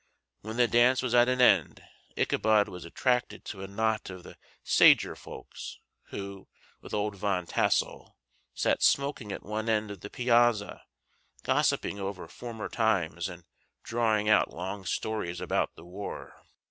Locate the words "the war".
15.75-16.33